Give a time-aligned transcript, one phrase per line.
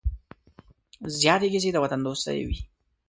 [1.19, 2.57] زیاتې کیسې د وطن دوستۍ وې.